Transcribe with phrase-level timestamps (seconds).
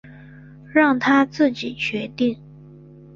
[0.73, 2.35] 让他自己决定